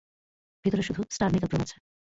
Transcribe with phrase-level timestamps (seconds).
[0.65, 1.77] ভিতরে শুধু star makeup room আছে।